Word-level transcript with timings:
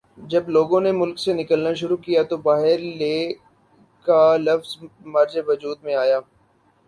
جب 0.31 0.43
لوگوں 0.49 0.79
نے 0.81 0.91
ملک 0.91 1.17
سے 1.19 1.31
نکلنا 1.33 1.73
شروع 1.81 1.97
کیا 2.05 2.21
تو 2.29 2.37
باہرلے 2.45 3.15
کا 4.05 4.21
لفظ 4.37 4.69
معرض 5.05 5.37
وجود 5.47 5.77
میں 5.83 5.95
آیا 5.95 6.19